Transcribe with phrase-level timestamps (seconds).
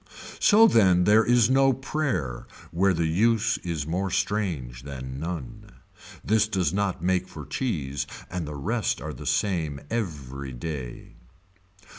[0.39, 5.73] So then there is no prayer where the use is more strange than none.
[6.25, 11.17] This does not make for cheese and the rest are the same every day.